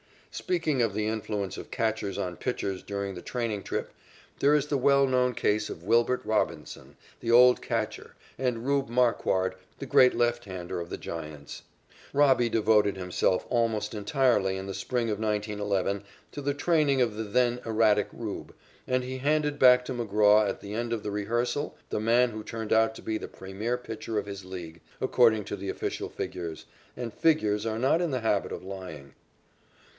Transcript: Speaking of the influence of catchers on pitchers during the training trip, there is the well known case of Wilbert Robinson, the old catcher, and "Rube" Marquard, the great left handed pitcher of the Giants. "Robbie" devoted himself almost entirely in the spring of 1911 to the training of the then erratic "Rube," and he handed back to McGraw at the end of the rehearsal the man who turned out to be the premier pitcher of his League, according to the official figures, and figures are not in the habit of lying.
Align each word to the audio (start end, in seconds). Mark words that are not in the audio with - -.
Speaking 0.31 0.81
of 0.81 0.93
the 0.95 1.05
influence 1.05 1.57
of 1.57 1.69
catchers 1.69 2.17
on 2.17 2.37
pitchers 2.37 2.81
during 2.81 3.13
the 3.13 3.21
training 3.21 3.63
trip, 3.63 3.91
there 4.39 4.55
is 4.55 4.67
the 4.67 4.77
well 4.77 5.05
known 5.05 5.35
case 5.35 5.69
of 5.69 5.83
Wilbert 5.83 6.25
Robinson, 6.25 6.95
the 7.19 7.29
old 7.29 7.61
catcher, 7.61 8.15
and 8.39 8.65
"Rube" 8.65 8.87
Marquard, 8.89 9.55
the 9.77 9.85
great 9.85 10.15
left 10.15 10.45
handed 10.45 10.69
pitcher 10.69 10.79
of 10.81 10.89
the 10.89 10.97
Giants. 10.97 11.63
"Robbie" 12.13 12.49
devoted 12.49 12.95
himself 12.95 13.45
almost 13.49 13.93
entirely 13.93 14.55
in 14.55 14.65
the 14.65 14.73
spring 14.73 15.11
of 15.11 15.19
1911 15.19 16.03
to 16.31 16.41
the 16.41 16.53
training 16.55 16.99
of 17.01 17.15
the 17.15 17.23
then 17.23 17.59
erratic 17.65 18.07
"Rube," 18.11 18.55
and 18.87 19.03
he 19.03 19.17
handed 19.19 19.59
back 19.59 19.85
to 19.85 19.93
McGraw 19.93 20.49
at 20.49 20.61
the 20.61 20.73
end 20.73 20.93
of 20.93 21.03
the 21.03 21.11
rehearsal 21.11 21.77
the 21.89 21.99
man 21.99 22.31
who 22.31 22.43
turned 22.43 22.73
out 22.73 22.95
to 22.95 23.03
be 23.03 23.19
the 23.19 23.27
premier 23.27 23.77
pitcher 23.77 24.17
of 24.17 24.25
his 24.25 24.45
League, 24.45 24.81
according 24.99 25.43
to 25.43 25.55
the 25.55 25.69
official 25.69 26.09
figures, 26.09 26.65
and 26.97 27.13
figures 27.13 27.65
are 27.67 27.77
not 27.77 28.01
in 28.01 28.09
the 28.09 28.21
habit 28.21 28.51
of 28.53 28.63
lying. 28.63 29.13